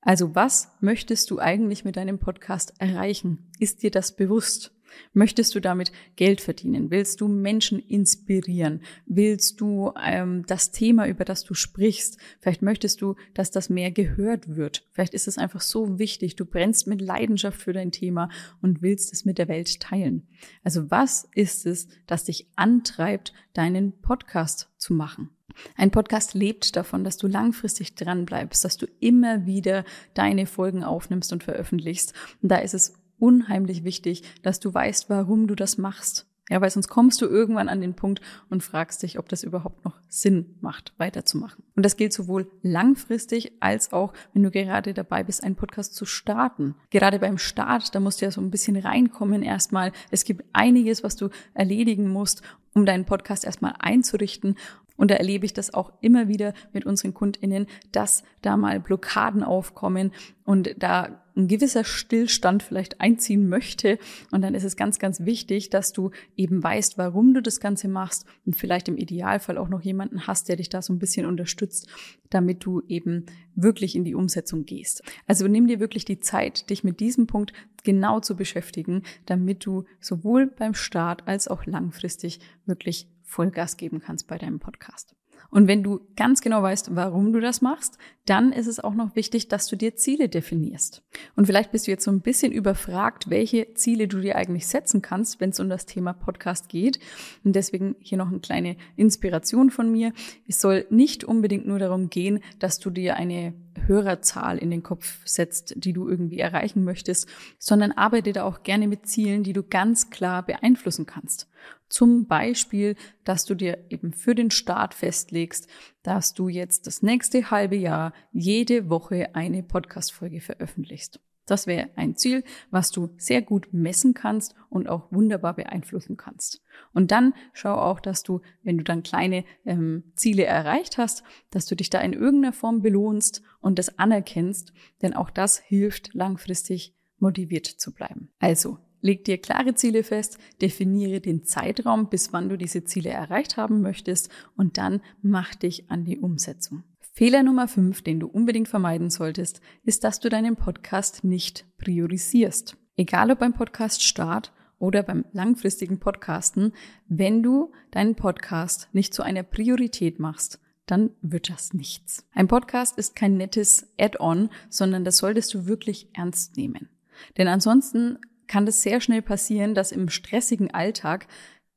Also 0.00 0.34
was 0.34 0.72
möchtest 0.80 1.30
du 1.30 1.38
eigentlich 1.38 1.84
mit 1.84 1.94
deinem 1.94 2.18
Podcast 2.18 2.74
erreichen? 2.78 3.48
Ist 3.60 3.84
dir 3.84 3.92
das 3.92 4.16
bewusst? 4.16 4.73
Möchtest 5.12 5.54
du 5.54 5.60
damit 5.60 5.92
Geld 6.16 6.40
verdienen? 6.40 6.90
Willst 6.90 7.20
du 7.20 7.28
Menschen 7.28 7.78
inspirieren? 7.78 8.82
Willst 9.06 9.60
du 9.60 9.92
ähm, 10.02 10.44
das 10.46 10.70
Thema, 10.70 11.06
über 11.06 11.24
das 11.24 11.44
du 11.44 11.54
sprichst? 11.54 12.18
Vielleicht 12.40 12.62
möchtest 12.62 13.00
du, 13.00 13.14
dass 13.34 13.50
das 13.50 13.70
mehr 13.70 13.90
gehört 13.90 14.56
wird. 14.56 14.86
Vielleicht 14.92 15.14
ist 15.14 15.28
es 15.28 15.38
einfach 15.38 15.60
so 15.60 15.98
wichtig. 15.98 16.36
Du 16.36 16.44
brennst 16.44 16.86
mit 16.86 17.00
Leidenschaft 17.00 17.60
für 17.60 17.72
dein 17.72 17.92
Thema 17.92 18.28
und 18.60 18.82
willst 18.82 19.12
es 19.12 19.24
mit 19.24 19.38
der 19.38 19.48
Welt 19.48 19.80
teilen. 19.80 20.28
Also 20.62 20.90
was 20.90 21.28
ist 21.34 21.66
es, 21.66 21.88
das 22.06 22.24
dich 22.24 22.48
antreibt, 22.56 23.32
deinen 23.52 24.00
Podcast 24.00 24.70
zu 24.76 24.94
machen? 24.94 25.30
Ein 25.76 25.90
Podcast 25.90 26.34
lebt 26.34 26.76
davon, 26.76 27.04
dass 27.04 27.16
du 27.16 27.26
langfristig 27.26 27.94
dran 27.94 28.24
bleibst, 28.24 28.64
dass 28.64 28.76
du 28.76 28.86
immer 29.00 29.46
wieder 29.46 29.84
deine 30.14 30.46
Folgen 30.46 30.82
aufnimmst 30.82 31.32
und 31.32 31.44
veröffentlichst. 31.44 32.12
Und 32.42 32.50
da 32.50 32.56
ist 32.56 32.74
es 32.74 32.94
unheimlich 33.24 33.84
wichtig, 33.84 34.22
dass 34.42 34.60
du 34.60 34.74
weißt, 34.74 35.08
warum 35.08 35.46
du 35.46 35.54
das 35.54 35.78
machst. 35.78 36.26
Ja, 36.50 36.60
weil 36.60 36.68
sonst 36.68 36.88
kommst 36.88 37.22
du 37.22 37.26
irgendwann 37.26 37.70
an 37.70 37.80
den 37.80 37.94
Punkt 37.94 38.20
und 38.50 38.62
fragst 38.62 39.02
dich, 39.02 39.18
ob 39.18 39.30
das 39.30 39.44
überhaupt 39.44 39.82
noch 39.86 39.98
Sinn 40.10 40.56
macht, 40.60 40.92
weiterzumachen. 40.98 41.64
Und 41.74 41.86
das 41.86 41.96
gilt 41.96 42.12
sowohl 42.12 42.50
langfristig 42.60 43.52
als 43.60 43.94
auch, 43.94 44.12
wenn 44.34 44.42
du 44.42 44.50
gerade 44.50 44.92
dabei 44.92 45.24
bist, 45.24 45.42
einen 45.42 45.56
Podcast 45.56 45.94
zu 45.94 46.04
starten. 46.04 46.74
Gerade 46.90 47.18
beim 47.18 47.38
Start, 47.38 47.94
da 47.94 48.00
musst 48.00 48.20
du 48.20 48.26
ja 48.26 48.30
so 48.30 48.42
ein 48.42 48.50
bisschen 48.50 48.76
reinkommen 48.76 49.42
erstmal. 49.42 49.92
Es 50.10 50.26
gibt 50.26 50.44
einiges, 50.52 51.02
was 51.02 51.16
du 51.16 51.30
erledigen 51.54 52.08
musst, 52.08 52.42
um 52.74 52.84
deinen 52.84 53.06
Podcast 53.06 53.46
erstmal 53.46 53.72
einzurichten. 53.78 54.56
Und 54.98 55.10
da 55.10 55.14
erlebe 55.14 55.46
ich 55.46 55.54
das 55.54 55.72
auch 55.72 55.94
immer 56.02 56.28
wieder 56.28 56.52
mit 56.74 56.84
unseren 56.84 57.14
KundInnen, 57.14 57.68
dass 57.90 58.22
da 58.42 58.58
mal 58.58 58.80
Blockaden 58.80 59.42
aufkommen 59.42 60.12
und 60.44 60.74
da 60.78 61.23
ein 61.36 61.48
gewisser 61.48 61.84
Stillstand 61.84 62.62
vielleicht 62.62 63.00
einziehen 63.00 63.48
möchte. 63.48 63.98
Und 64.30 64.42
dann 64.42 64.54
ist 64.54 64.64
es 64.64 64.76
ganz, 64.76 64.98
ganz 64.98 65.20
wichtig, 65.20 65.70
dass 65.70 65.92
du 65.92 66.10
eben 66.36 66.62
weißt, 66.62 66.98
warum 66.98 67.34
du 67.34 67.42
das 67.42 67.60
Ganze 67.60 67.88
machst 67.88 68.26
und 68.46 68.56
vielleicht 68.56 68.88
im 68.88 68.96
Idealfall 68.96 69.58
auch 69.58 69.68
noch 69.68 69.82
jemanden 69.82 70.26
hast, 70.26 70.48
der 70.48 70.56
dich 70.56 70.68
da 70.68 70.82
so 70.82 70.92
ein 70.92 70.98
bisschen 70.98 71.26
unterstützt, 71.26 71.88
damit 72.30 72.64
du 72.64 72.82
eben 72.88 73.26
wirklich 73.54 73.96
in 73.96 74.04
die 74.04 74.14
Umsetzung 74.14 74.64
gehst. 74.64 75.02
Also 75.26 75.48
nimm 75.48 75.66
dir 75.66 75.80
wirklich 75.80 76.04
die 76.04 76.20
Zeit, 76.20 76.70
dich 76.70 76.84
mit 76.84 77.00
diesem 77.00 77.26
Punkt 77.26 77.52
genau 77.82 78.20
zu 78.20 78.36
beschäftigen, 78.36 79.02
damit 79.26 79.66
du 79.66 79.84
sowohl 80.00 80.46
beim 80.46 80.74
Start 80.74 81.26
als 81.26 81.48
auch 81.48 81.66
langfristig 81.66 82.40
wirklich 82.66 83.08
Vollgas 83.22 83.76
geben 83.76 84.00
kannst 84.00 84.26
bei 84.26 84.38
deinem 84.38 84.60
Podcast. 84.60 85.14
Und 85.54 85.68
wenn 85.68 85.84
du 85.84 86.00
ganz 86.16 86.40
genau 86.40 86.64
weißt, 86.64 86.96
warum 86.96 87.32
du 87.32 87.38
das 87.38 87.62
machst, 87.62 87.96
dann 88.26 88.50
ist 88.50 88.66
es 88.66 88.80
auch 88.80 88.94
noch 88.94 89.14
wichtig, 89.14 89.46
dass 89.46 89.68
du 89.68 89.76
dir 89.76 89.94
Ziele 89.94 90.28
definierst. 90.28 91.04
Und 91.36 91.46
vielleicht 91.46 91.70
bist 91.70 91.86
du 91.86 91.92
jetzt 91.92 92.02
so 92.02 92.10
ein 92.10 92.22
bisschen 92.22 92.50
überfragt, 92.50 93.30
welche 93.30 93.72
Ziele 93.74 94.08
du 94.08 94.18
dir 94.18 94.34
eigentlich 94.34 94.66
setzen 94.66 95.00
kannst, 95.00 95.40
wenn 95.40 95.50
es 95.50 95.60
um 95.60 95.68
das 95.68 95.86
Thema 95.86 96.12
Podcast 96.12 96.68
geht. 96.68 96.98
Und 97.44 97.54
deswegen 97.54 97.94
hier 98.00 98.18
noch 98.18 98.30
eine 98.30 98.40
kleine 98.40 98.76
Inspiration 98.96 99.70
von 99.70 99.92
mir. 99.92 100.12
Es 100.48 100.60
soll 100.60 100.86
nicht 100.90 101.22
unbedingt 101.22 101.68
nur 101.68 101.78
darum 101.78 102.10
gehen, 102.10 102.40
dass 102.58 102.80
du 102.80 102.90
dir 102.90 103.14
eine 103.14 103.54
Hörerzahl 103.86 104.58
in 104.58 104.72
den 104.72 104.82
Kopf 104.82 105.20
setzt, 105.24 105.74
die 105.76 105.92
du 105.92 106.08
irgendwie 106.08 106.40
erreichen 106.40 106.82
möchtest, 106.82 107.28
sondern 107.60 107.92
arbeite 107.92 108.32
da 108.32 108.42
auch 108.42 108.64
gerne 108.64 108.88
mit 108.88 109.06
Zielen, 109.06 109.44
die 109.44 109.52
du 109.52 109.62
ganz 109.62 110.10
klar 110.10 110.44
beeinflussen 110.44 111.06
kannst. 111.06 111.48
Zum 111.94 112.26
Beispiel, 112.26 112.96
dass 113.22 113.44
du 113.44 113.54
dir 113.54 113.84
eben 113.88 114.12
für 114.12 114.34
den 114.34 114.50
Start 114.50 114.94
festlegst, 114.94 115.68
dass 116.02 116.34
du 116.34 116.48
jetzt 116.48 116.88
das 116.88 117.02
nächste 117.02 117.52
halbe 117.52 117.76
Jahr 117.76 118.12
jede 118.32 118.90
Woche 118.90 119.36
eine 119.36 119.62
Podcast-Folge 119.62 120.40
veröffentlichst. 120.40 121.20
Das 121.46 121.68
wäre 121.68 121.90
ein 121.94 122.16
Ziel, 122.16 122.42
was 122.72 122.90
du 122.90 123.10
sehr 123.16 123.42
gut 123.42 123.68
messen 123.70 124.12
kannst 124.12 124.56
und 124.70 124.88
auch 124.88 125.12
wunderbar 125.12 125.54
beeinflussen 125.54 126.16
kannst. 126.16 126.64
Und 126.92 127.12
dann 127.12 127.32
schau 127.52 127.76
auch, 127.76 128.00
dass 128.00 128.24
du, 128.24 128.40
wenn 128.64 128.76
du 128.76 128.82
dann 128.82 129.04
kleine 129.04 129.44
ähm, 129.64 130.02
Ziele 130.16 130.46
erreicht 130.46 130.98
hast, 130.98 131.22
dass 131.50 131.66
du 131.66 131.76
dich 131.76 131.90
da 131.90 132.00
in 132.00 132.12
irgendeiner 132.12 132.54
Form 132.54 132.82
belohnst 132.82 133.40
und 133.60 133.78
das 133.78 134.00
anerkennst, 134.00 134.72
denn 135.00 135.14
auch 135.14 135.30
das 135.30 135.58
hilft 135.58 136.12
langfristig 136.12 136.96
motiviert 137.20 137.66
zu 137.66 137.94
bleiben. 137.94 138.32
Also 138.40 138.78
Leg 139.04 139.22
dir 139.26 139.36
klare 139.36 139.74
Ziele 139.74 140.02
fest, 140.02 140.38
definiere 140.62 141.20
den 141.20 141.44
Zeitraum, 141.44 142.08
bis 142.08 142.32
wann 142.32 142.48
du 142.48 142.56
diese 142.56 142.84
Ziele 142.84 143.10
erreicht 143.10 143.58
haben 143.58 143.82
möchtest 143.82 144.30
und 144.56 144.78
dann 144.78 145.02
mach 145.20 145.54
dich 145.54 145.90
an 145.90 146.06
die 146.06 146.18
Umsetzung. 146.18 146.84
Fehler 147.12 147.42
Nummer 147.42 147.68
5, 147.68 148.00
den 148.00 148.18
du 148.18 148.28
unbedingt 148.28 148.66
vermeiden 148.66 149.10
solltest, 149.10 149.60
ist, 149.82 150.04
dass 150.04 150.20
du 150.20 150.30
deinen 150.30 150.56
Podcast 150.56 151.22
nicht 151.22 151.66
priorisierst. 151.76 152.78
Egal 152.96 153.30
ob 153.30 153.40
beim 153.40 153.52
Podcast 153.52 154.02
Start 154.02 154.54
oder 154.78 155.02
beim 155.02 155.26
langfristigen 155.32 156.00
Podcasten, 156.00 156.72
wenn 157.06 157.42
du 157.42 157.72
deinen 157.90 158.14
Podcast 158.14 158.88
nicht 158.94 159.12
zu 159.12 159.22
einer 159.22 159.42
Priorität 159.42 160.18
machst, 160.18 160.60
dann 160.86 161.10
wird 161.20 161.50
das 161.50 161.74
nichts. 161.74 162.26
Ein 162.32 162.48
Podcast 162.48 162.96
ist 162.96 163.14
kein 163.14 163.36
nettes 163.36 163.86
Add-on, 164.00 164.48
sondern 164.70 165.04
das 165.04 165.18
solltest 165.18 165.52
du 165.52 165.66
wirklich 165.66 166.08
ernst 166.14 166.56
nehmen. 166.56 166.88
Denn 167.36 167.48
ansonsten 167.48 168.18
kann 168.46 168.66
es 168.66 168.82
sehr 168.82 169.00
schnell 169.00 169.22
passieren, 169.22 169.74
dass 169.74 169.92
im 169.92 170.08
stressigen 170.08 170.72
Alltag 170.72 171.26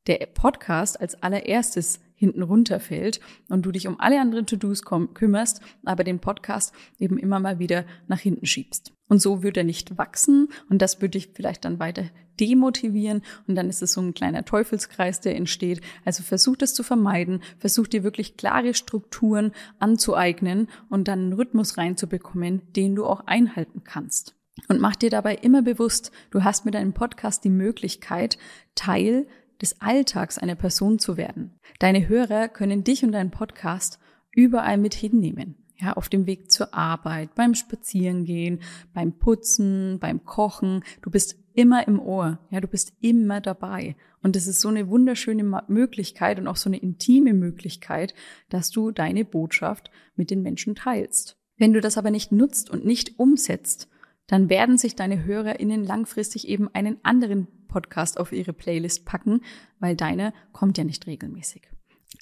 der 0.07 0.25
Podcast 0.25 1.00
als 1.00 1.21
allererstes 1.21 2.00
hinten 2.15 2.41
runterfällt 2.41 3.19
und 3.47 3.65
du 3.65 3.71
dich 3.71 3.88
um 3.88 4.00
alle 4.00 4.19
anderen 4.19 4.47
To-Dos 4.47 4.81
kümmerst, 5.13 5.62
aber 5.86 6.03
den 6.03 6.19
Podcast 6.19 6.74
eben 6.97 7.17
immer 7.17 7.39
mal 7.39 7.59
wieder 7.59 7.86
nach 8.07 8.19
hinten 8.19 8.45
schiebst. 8.45 8.91
Und 9.07 9.21
so 9.21 9.43
wird 9.43 9.55
er 9.55 9.63
nicht 9.63 9.97
wachsen 9.97 10.50
und 10.69 10.81
das 10.81 11.00
würde 11.00 11.12
dich 11.12 11.29
vielleicht 11.33 11.63
dann 11.63 11.79
weiter 11.79 12.05
demotivieren 12.39 13.21
und 13.47 13.55
dann 13.55 13.69
ist 13.69 13.81
es 13.81 13.93
so 13.93 14.01
ein 14.01 14.13
kleiner 14.13 14.45
Teufelskreis, 14.45 15.21
der 15.21 15.36
entsteht. 15.36 15.81
Also 16.05 16.24
versuch 16.24 16.57
das 16.57 16.74
zu 16.74 16.83
vermeiden, 16.83 17.41
versuch 17.59 17.88
dir 17.88 18.03
wirklich 18.03 18.36
klare 18.36 18.74
Strukturen 18.74 19.53
anzueignen 19.79 20.67
und 20.89 21.07
dann 21.07 21.19
einen 21.19 21.33
Rhythmus 21.33 21.77
reinzubekommen, 21.77 22.62
den 22.75 22.95
du 22.95 23.05
auch 23.05 23.25
einhalten 23.27 23.83
kannst. 23.83 24.37
Und 24.67 24.81
mach 24.81 24.95
dir 24.95 25.09
dabei 25.09 25.35
immer 25.35 25.61
bewusst, 25.61 26.11
du 26.31 26.43
hast 26.43 26.65
mit 26.65 26.73
deinem 26.73 26.93
Podcast 26.93 27.43
die 27.43 27.49
Möglichkeit, 27.49 28.37
Teil 28.75 29.27
des 29.61 29.81
Alltags 29.81 30.37
einer 30.37 30.55
Person 30.55 30.99
zu 30.99 31.17
werden. 31.17 31.59
Deine 31.79 32.07
Hörer 32.07 32.47
können 32.47 32.83
dich 32.83 33.03
und 33.03 33.11
deinen 33.11 33.31
Podcast 33.31 33.99
überall 34.31 34.77
mit 34.77 34.93
hinnehmen. 34.93 35.55
Ja, 35.79 35.93
auf 35.93 36.09
dem 36.09 36.25
Weg 36.25 36.51
zur 36.51 36.73
Arbeit, 36.73 37.35
beim 37.35 37.53
Spazierengehen, 37.53 38.61
beim 38.93 39.13
Putzen, 39.19 39.99
beim 39.99 40.25
Kochen. 40.25 40.83
Du 41.03 41.11
bist 41.11 41.37
immer 41.53 41.87
im 41.87 41.99
Ohr. 41.99 42.39
Ja, 42.49 42.61
du 42.61 42.67
bist 42.67 42.93
immer 42.99 43.41
dabei. 43.41 43.95
Und 44.23 44.35
das 44.35 44.47
ist 44.47 44.59
so 44.59 44.69
eine 44.69 44.89
wunderschöne 44.89 45.43
Möglichkeit 45.67 46.39
und 46.39 46.47
auch 46.47 46.55
so 46.55 46.69
eine 46.69 46.77
intime 46.77 47.33
Möglichkeit, 47.33 48.15
dass 48.49 48.71
du 48.71 48.89
deine 48.89 49.23
Botschaft 49.23 49.91
mit 50.15 50.31
den 50.31 50.41
Menschen 50.41 50.73
teilst. 50.73 51.37
Wenn 51.57 51.73
du 51.73 51.81
das 51.81 51.97
aber 51.97 52.09
nicht 52.09 52.31
nutzt 52.31 52.71
und 52.71 52.83
nicht 52.85 53.19
umsetzt, 53.19 53.87
dann 54.27 54.50
werden 54.50 54.77
sich 54.77 54.96
deine 54.96 55.24
HörerInnen 55.24 55.84
langfristig 55.84 56.48
eben 56.48 56.69
einen 56.74 56.98
anderen 57.03 57.48
Podcast 57.67 58.19
auf 58.19 58.31
ihre 58.31 58.53
Playlist 58.53 59.05
packen, 59.05 59.41
weil 59.79 59.96
deine 59.96 60.34
kommt 60.51 60.77
ja 60.77 60.84
nicht 60.84 61.07
regelmäßig. 61.07 61.69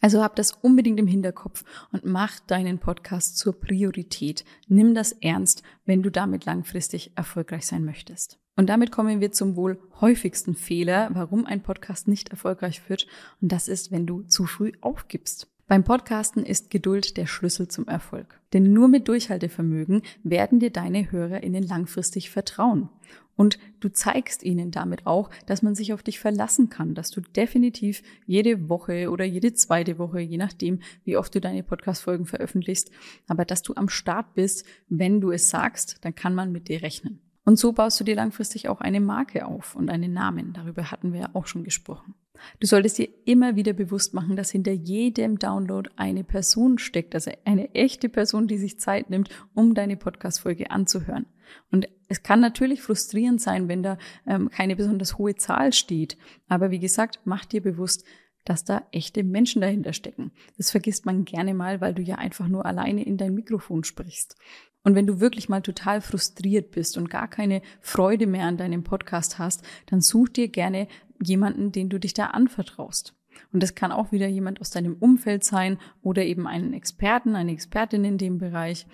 Also 0.01 0.24
hab 0.24 0.35
das 0.35 0.51
unbedingt 0.51 1.00
im 1.00 1.07
Hinterkopf 1.07 1.63
und 1.91 2.05
mach 2.05 2.39
deinen 2.39 2.79
Podcast 2.79 3.38
zur 3.38 3.59
Priorität. 3.59 4.43
Nimm 4.67 4.93
das 4.93 5.12
ernst, 5.13 5.63
wenn 5.85 6.03
du 6.03 6.09
damit 6.09 6.45
langfristig 6.45 7.12
erfolgreich 7.15 7.65
sein 7.65 7.85
möchtest. 7.85 8.39
Und 8.55 8.67
damit 8.67 8.91
kommen 8.91 9.19
wir 9.19 9.31
zum 9.31 9.55
wohl 9.55 9.79
häufigsten 10.00 10.55
Fehler, 10.55 11.09
warum 11.13 11.45
ein 11.45 11.62
Podcast 11.62 12.07
nicht 12.07 12.29
erfolgreich 12.29 12.89
wird. 12.89 13.05
Und 13.41 13.51
das 13.51 13.67
ist, 13.67 13.91
wenn 13.91 14.05
du 14.05 14.21
zu 14.24 14.45
früh 14.45 14.71
aufgibst. 14.81 15.47
Beim 15.67 15.84
Podcasten 15.84 16.45
ist 16.45 16.69
Geduld 16.69 17.17
der 17.17 17.25
Schlüssel 17.25 17.67
zum 17.67 17.88
Erfolg. 17.88 18.39
Denn 18.53 18.72
nur 18.72 18.88
mit 18.88 19.07
Durchhaltevermögen 19.07 20.03
werden 20.24 20.60
dir 20.60 20.69
deine 20.69 21.12
HörerInnen 21.12 21.63
langfristig 21.63 22.29
vertrauen. 22.29 22.89
Und 23.36 23.57
du 23.79 23.89
zeigst 23.89 24.43
ihnen 24.43 24.69
damit 24.69 25.07
auch, 25.07 25.31
dass 25.48 25.63
man 25.63 25.74
sich 25.74 25.91
auf 25.91 26.03
dich 26.03 26.19
verlassen 26.19 26.69
kann, 26.69 26.93
dass 26.93 27.10
du 27.10 27.19
definitiv 27.19 28.03
jede 28.27 28.69
Woche 28.69 29.10
oder 29.10 29.25
jede 29.25 29.55
zweite 29.55 29.98
Woche, 29.98 30.19
je 30.19 30.38
nachdem, 30.38 30.81
wie 31.03 31.17
oft 31.17 31.34
du 31.34 31.41
deine 31.41 31.63
Podcast-Folgen 31.63 32.27
veröffentlichst, 32.27 32.91
aber 33.27 33.43
dass 33.43 33.63
du 33.63 33.74
am 33.75 33.89
Start 33.89 34.36
bist, 34.36 34.65
wenn 34.88 35.19
du 35.19 35.31
es 35.31 35.50
sagst, 35.50 35.98
dann 36.01 36.13
kann 36.13 36.36
man 36.36 36.51
mit 36.51 36.67
dir 36.69 36.84
rechnen. 36.84 37.19
Und 37.43 37.57
so 37.57 37.74
baust 37.74 38.00
du 38.00 38.03
dir 38.03 38.15
langfristig 38.15 38.69
auch 38.69 38.81
eine 38.81 39.01
Marke 39.01 39.48
auf 39.48 39.75
und 39.75 39.89
einen 39.89 40.13
Namen. 40.13 40.53
Darüber 40.53 40.91
hatten 40.91 41.12
wir 41.12 41.22
ja 41.22 41.29
auch 41.34 41.48
schon 41.48 41.63
gesprochen. 41.63 42.13
Du 42.59 42.67
solltest 42.67 42.97
dir 42.97 43.09
immer 43.25 43.55
wieder 43.55 43.73
bewusst 43.73 44.13
machen, 44.13 44.35
dass 44.35 44.51
hinter 44.51 44.71
jedem 44.71 45.39
Download 45.39 45.89
eine 45.95 46.23
Person 46.23 46.77
steckt, 46.77 47.15
also 47.15 47.31
eine 47.45 47.73
echte 47.73 48.09
Person, 48.09 48.47
die 48.47 48.57
sich 48.57 48.79
Zeit 48.79 49.09
nimmt, 49.09 49.29
um 49.53 49.73
deine 49.73 49.97
Podcast-Folge 49.97 50.71
anzuhören. 50.71 51.25
Und 51.71 51.87
es 52.07 52.23
kann 52.23 52.39
natürlich 52.39 52.81
frustrierend 52.81 53.41
sein, 53.41 53.67
wenn 53.67 53.83
da 53.83 53.97
ähm, 54.27 54.49
keine 54.49 54.75
besonders 54.75 55.17
hohe 55.17 55.35
Zahl 55.35 55.73
steht. 55.73 56.17
Aber 56.47 56.71
wie 56.71 56.79
gesagt, 56.79 57.19
mach 57.25 57.45
dir 57.45 57.61
bewusst, 57.61 58.05
dass 58.45 58.63
da 58.63 58.83
echte 58.91 59.23
Menschen 59.23 59.61
dahinter 59.61 59.91
stecken. 59.91 60.31
Das 60.57 60.71
vergisst 60.71 61.05
man 61.05 61.25
gerne 61.25 61.53
mal, 61.53 61.81
weil 61.81 61.93
du 61.93 62.01
ja 62.01 62.15
einfach 62.15 62.47
nur 62.47 62.65
alleine 62.65 63.03
in 63.03 63.17
dein 63.17 63.33
Mikrofon 63.33 63.83
sprichst. 63.83 64.37
Und 64.83 64.93
wenn 64.93 65.07
du 65.07 65.19
wirklich 65.19 65.49
mal 65.49 65.61
total 65.61 65.99
frustriert 65.99 66.69
bist 66.69 66.95
und 66.95 67.09
gar 67.09 67.27
keine 67.27 67.63
Freude 67.81 68.27
mehr 68.27 68.45
an 68.45 68.57
deinem 68.57 68.83
Podcast 68.83 69.39
hast, 69.39 69.63
dann 69.87 69.99
such 69.99 70.29
dir 70.29 70.47
gerne 70.47 70.87
jemanden, 71.22 71.72
den 71.72 71.89
du 71.89 72.00
dich 72.00 72.13
da 72.13 72.27
anvertraust. 72.27 73.13
Und 73.51 73.63
das 73.63 73.75
kann 73.75 73.91
auch 73.91 74.12
wieder 74.12 74.27
jemand 74.27 74.62
aus 74.62 74.69
deinem 74.69 74.95
Umfeld 74.95 75.43
sein 75.43 75.77
oder 76.01 76.24
eben 76.24 76.48
einen 76.48 76.74
Experten, 76.74 77.36
eine 77.36 77.51
Expertin 77.51 78.03
in 78.03 78.17
dem 78.17 78.38
Bereich. 78.38 78.88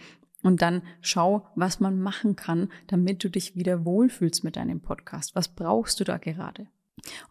Und 0.44 0.62
dann 0.62 0.82
schau, 1.01 1.48
was 1.56 1.80
man 1.80 2.01
machen 2.01 2.36
kann, 2.36 2.70
damit 2.88 3.24
du 3.24 3.30
dich 3.30 3.56
wieder 3.56 3.86
wohlfühlst 3.86 4.44
mit 4.44 4.56
deinem 4.56 4.82
Podcast. 4.82 5.36
Was 5.36 5.50
brauchst 5.50 6.00
du 6.00 6.04
da 6.04 6.18
gerade? 6.18 6.68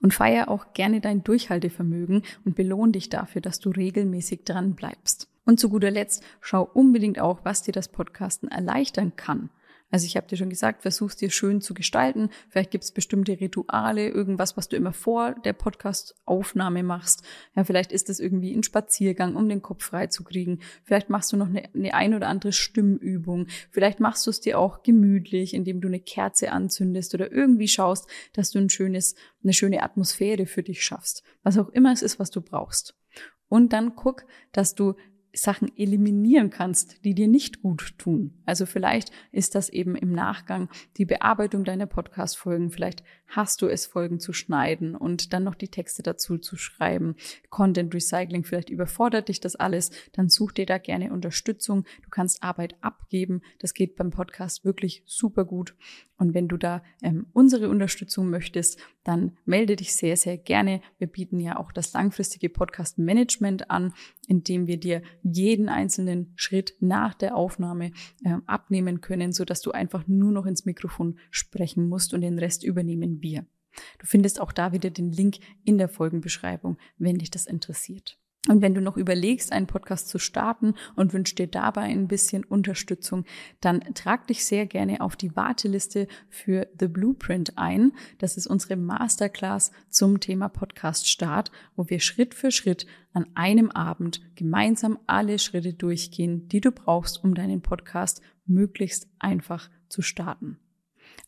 Und 0.01 0.15
feier 0.15 0.49
auch 0.49 0.73
gerne 0.73 1.01
dein 1.01 1.23
Durchhaltevermögen 1.25 2.23
und 2.45 2.57
belohn 2.57 2.93
dich 2.93 3.09
dafür, 3.09 3.41
dass 3.41 3.61
du 3.61 3.71
regelmäßig 3.71 4.45
dran 4.45 4.75
bleibst. 4.75 5.29
Und 5.45 5.59
zu 5.59 5.69
guter 5.69 5.91
Letzt, 5.91 6.25
schau 6.41 6.63
unbedingt 6.63 7.19
auch, 7.19 7.45
was 7.45 7.63
dir 7.63 7.73
das 7.73 7.89
Podcasten 7.89 8.49
erleichtern 8.49 9.17
kann. 9.17 9.51
Also 9.91 10.07
ich 10.07 10.17
habe 10.17 10.27
dir 10.27 10.37
schon 10.37 10.51
gesagt, 10.51 10.83
versuch's 10.83 11.17
dir 11.17 11.31
schön 11.31 11.61
zu 11.61 11.75
gestalten. 11.75 12.31
Vielleicht 12.49 12.71
gibt's 12.71 12.93
bestimmte 12.93 13.41
Rituale, 13.41 14.09
irgendwas, 14.09 14.57
was 14.57 14.69
du 14.69 14.77
immer 14.77 14.93
vor 14.93 15.35
der 15.45 15.53
Podcast-Aufnahme 15.53 16.83
machst. 16.83 17.23
Ja, 17.57 17.65
vielleicht 17.65 17.93
ist 17.93 18.09
es 18.09 18.21
irgendwie 18.21 18.55
ein 18.55 18.63
Spaziergang, 18.63 19.37
um 19.37 19.49
den 19.49 19.63
Kopf 19.63 19.85
frei 19.85 20.07
zu 20.07 20.23
kriegen. 20.23 20.61
Vielleicht 20.85 21.11
machst 21.11 21.33
du 21.33 21.37
noch 21.37 21.49
eine, 21.49 21.69
eine 21.75 21.95
ein 21.95 22.15
oder 22.15 22.29
andere 22.29 22.53
Stimmübung. 22.53 23.49
Vielleicht 23.71 24.01
machst 24.01 24.27
du 24.27 24.31
es 24.31 24.41
dir 24.41 24.59
auch 24.59 24.83
gemütlich, 24.83 25.55
indem 25.55 25.81
du 25.81 25.89
eine 25.89 26.01
Kerze 26.01 26.53
anzündest 26.53 27.15
oder 27.15 27.33
irgendwie 27.33 27.69
schaust, 27.69 28.09
dass 28.33 28.51
du 28.51 28.59
ein 28.59 28.71
schönes, 28.71 29.15
eine 29.43 29.53
schöne 29.53 29.83
Atmosphäre 29.83 30.47
für 30.47 30.63
dich 30.63 30.85
schaffst. 30.85 31.23
Was 31.43 31.59
auch 31.59 31.69
immer 31.71 31.93
es 31.93 32.03
ist, 32.03 32.19
was 32.19 32.31
du 32.31 32.41
brauchst. 32.41 32.97
Und 33.49 33.73
dann 33.73 33.97
guck, 33.97 34.25
dass 34.53 34.77
du 34.77 34.95
Sachen 35.33 35.71
eliminieren 35.77 36.51
kannst, 36.51 37.05
die 37.05 37.15
dir 37.15 37.29
nicht 37.29 37.63
gut 37.63 37.95
tun. 37.99 38.35
Also 38.47 38.67
vielleicht 38.67 39.13
ist 39.33 39.55
das 39.55 39.69
eben 39.69 39.95
im 39.95 40.13
Nachgang 40.13 40.69
die 40.97 41.05
Bearbeitung 41.05 41.65
deiner 41.65 41.87
Podcast-Folgen. 41.87 42.71
Vielleicht 42.71 43.03
hast 43.29 43.63
du 43.63 43.67
es, 43.67 43.87
Folgen 43.87 44.19
zu 44.19 44.33
schneiden 44.33 44.97
und 44.97 45.33
dann 45.33 45.45
noch 45.45 45.55
die 45.55 45.69
Texte 45.69 46.03
dazu 46.03 46.39
zu 46.39 46.57
schreiben. 46.57 47.15
Content 47.49 47.95
Recycling, 47.95 48.45
vielleicht 48.45 48.71
überfordert 48.71 49.29
dich 49.29 49.41
das 49.41 49.57
alles. 49.57 49.91
Dann 50.13 50.29
such 50.29 50.53
dir 50.53 50.67
da 50.67 50.79
gerne 50.79 51.13
Unterstützung. 51.13 51.85
Du 52.03 52.11
kannst 52.11 52.43
Arbeit 52.43 52.75
abgeben. 52.81 53.43
Das 53.59 53.75
geht 53.75 53.97
beim 53.97 54.11
Podcast 54.11 54.65
wirklich 54.65 55.03
super 55.07 55.45
gut. 55.45 55.75
Und 56.21 56.35
wenn 56.35 56.49
du 56.49 56.59
da 56.59 56.83
ähm, 57.03 57.27
unsere 57.33 57.71
Unterstützung 57.71 58.29
möchtest, 58.29 58.79
dann 59.05 59.39
melde 59.47 59.77
dich 59.77 59.95
sehr, 59.95 60.19
sehr 60.19 60.37
gerne. 60.37 60.83
Wir 60.99 61.07
bieten 61.07 61.41
ja 61.41 61.57
auch 61.57 61.73
das 61.73 61.95
langfristige 61.95 62.51
Podcast-Management 62.51 63.71
an, 63.71 63.95
indem 64.27 64.67
wir 64.67 64.79
dir 64.79 65.03
jeden 65.23 65.69
einzelnen 65.69 66.33
Schritt 66.37 66.75
nach 66.81 67.15
der 67.15 67.37
Aufnahme 67.37 67.93
äh, 68.25 68.37
abnehmen 68.47 69.01
können, 69.01 69.33
so 69.33 69.45
dass 69.45 69.61
du 69.61 69.73
einfach 69.73 70.07
nur 70.07 70.33
noch 70.33 70.47
ins 70.47 70.65
Mikrofon 70.65 71.19
sprechen 71.31 71.89
musst 71.89 72.15
und 72.15 72.21
den 72.21 72.39
Rest 72.39 72.65
übernehmen 72.65 73.23
wir. 73.23 73.47
Du 73.99 74.07
findest 74.07 74.41
auch 74.41 74.53
da 74.53 74.73
wieder 74.73 74.91
den 74.91 75.13
Link 75.13 75.39
in 75.65 75.79
der 75.79 75.89
Folgenbeschreibung, 75.89 76.77
wenn 76.99 77.19
dich 77.19 77.31
das 77.31 77.47
interessiert. 77.47 78.19
Und 78.49 78.63
wenn 78.63 78.75
du 78.75 78.81
noch 78.81 78.97
überlegst, 78.97 79.53
einen 79.53 79.67
Podcast 79.67 80.09
zu 80.09 80.19
starten 80.19 80.75
und 80.97 81.13
wünschst 81.13 81.39
dir 81.39 81.47
dabei 81.47 81.83
ein 81.83 82.09
bisschen 82.09 82.43
Unterstützung, 82.43 83.27
dann 83.61 83.81
trag 83.95 84.27
dich 84.29 84.47
sehr 84.47 84.67
gerne 84.67 85.03
auf 85.03 85.15
die 85.15 85.37
Warteliste 85.37 86.09
für 86.31 86.67
The 86.79 86.89
Blueprint 86.89 87.59
ein. 87.59 87.93
Das 88.19 88.39
ist 88.39 88.47
unsere 88.47 88.77
Masterclass 88.77 89.73
zum 89.91 90.21
Thema 90.21 90.49
Podcast 90.49 91.07
Start, 91.07 91.53
wo 91.77 91.91
wir 91.91 92.01
Schritt 92.01 92.35
für 92.35 92.51
Schritt 92.51 92.87
an 93.13 93.27
einem 93.35 93.71
Abend 93.71 94.23
gemeinsam 94.37 94.99
alle 95.07 95.39
Schritte 95.39 95.75
durchgehen, 95.75 96.49
die 96.49 96.63
du 96.63 96.73
brauchst, 96.73 97.23
um 97.23 97.35
deinen 97.35 97.61
Podcast 97.61 98.23
möglichst 98.47 99.07
einfach 99.19 99.69
zu 99.89 100.01
starten. 100.01 100.59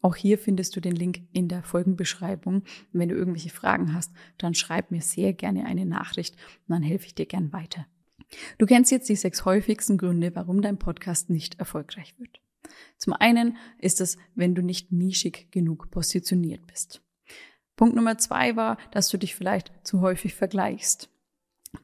Auch 0.02 0.16
hier 0.16 0.37
findest 0.37 0.75
du 0.76 0.80
den 0.80 0.97
Link 0.97 1.23
in 1.32 1.49
der 1.49 1.62
Folgenbeschreibung. 1.62 2.64
wenn 2.92 3.09
du 3.09 3.14
irgendwelche 3.14 3.50
Fragen 3.50 3.94
hast, 3.94 4.12
dann 4.37 4.54
schreib 4.54 4.90
mir 4.90 5.00
sehr 5.00 5.32
gerne 5.32 5.64
eine 5.64 5.87
Nachricht 5.87 6.35
und 6.66 6.75
dann 6.75 6.82
helfe 6.82 7.06
ich 7.06 7.14
dir 7.14 7.26
gern 7.26 7.52
weiter. 7.52 7.87
Du 8.59 8.66
kennst 8.66 8.90
jetzt 8.90 9.09
die 9.09 9.16
sechs 9.16 9.44
häufigsten 9.44 9.99
Gründe, 9.99 10.35
warum 10.35 10.61
dein 10.61 10.78
Podcast 10.78 11.30
nicht 11.30 11.59
erfolgreich 11.59 12.18
wird. 12.18 12.40
Zum 12.97 13.12
einen 13.12 13.56
ist 13.78 14.00
es, 14.00 14.16
wenn 14.35 14.54
du 14.54 14.62
nicht 14.62 14.92
nischig 14.92 15.50
genug 15.50 15.90
positioniert 15.90 16.66
bist. 16.66 17.02
Punkt 17.76 17.94
Nummer 17.94 18.18
zwei 18.18 18.56
war, 18.56 18.78
dass 18.90 19.09
du 19.09 19.18
dich 19.18 19.35
vielleicht 19.35 19.73
zu 19.82 20.00
häufig 20.00 20.35
vergleichst. 20.35 21.11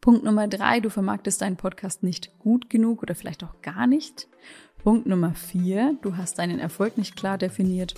Punkt 0.01 0.23
Nummer 0.25 0.49
drei, 0.49 0.81
du 0.81 0.91
vermarktest 0.91 1.41
deinen 1.41 1.57
Podcast 1.57 2.03
nicht 2.03 2.39
gut 2.39 2.69
genug 2.69 3.03
oder 3.03 3.15
vielleicht 3.15 3.43
auch 3.43 3.63
gar 3.63 3.87
nicht. 3.87 4.29
Punkt 4.85 5.07
Nummer 5.07 5.35
vier, 5.35 5.97
du 6.03 6.17
hast 6.17 6.39
deinen 6.39 6.61
Erfolg 6.61 6.99
nicht 6.99 7.17
klar 7.17 7.37
definiert. 7.37 7.95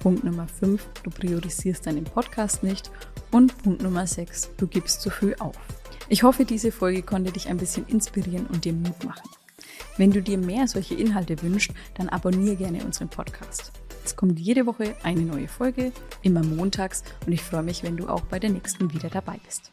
Punkt 0.00 0.22
Nummer 0.22 0.46
fünf, 0.46 0.86
du 1.02 1.10
priorisierst 1.10 1.86
deinen 1.86 2.04
Podcast 2.04 2.62
nicht. 2.62 2.90
Und 3.30 3.56
Punkt 3.62 3.82
Nummer 3.82 4.06
sechs, 4.06 4.50
du 4.56 4.66
gibst 4.66 5.00
zu 5.00 5.10
früh 5.10 5.34
auf. 5.38 5.56
Ich 6.08 6.22
hoffe, 6.22 6.44
diese 6.44 6.72
Folge 6.72 7.02
konnte 7.02 7.32
dich 7.32 7.48
ein 7.48 7.56
bisschen 7.56 7.86
inspirieren 7.86 8.46
und 8.46 8.64
dir 8.64 8.72
Mut 8.72 9.04
machen. 9.04 9.28
Wenn 9.96 10.10
du 10.10 10.22
dir 10.22 10.38
mehr 10.38 10.68
solche 10.68 10.94
Inhalte 10.94 11.40
wünschst, 11.42 11.72
dann 11.94 12.08
abonniere 12.08 12.56
gerne 12.56 12.84
unseren 12.84 13.08
Podcast. 13.08 13.72
Es 14.04 14.16
kommt 14.16 14.38
jede 14.38 14.66
Woche 14.66 14.94
eine 15.02 15.22
neue 15.22 15.48
Folge, 15.48 15.92
immer 16.22 16.42
montags 16.42 17.02
und 17.26 17.32
ich 17.32 17.42
freue 17.42 17.62
mich, 17.62 17.82
wenn 17.82 17.96
du 17.96 18.08
auch 18.08 18.22
bei 18.22 18.38
der 18.38 18.50
nächsten 18.50 18.92
wieder 18.92 19.08
dabei 19.08 19.38
bist. 19.44 19.72